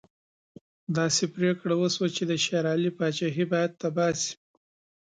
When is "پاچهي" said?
2.97-3.45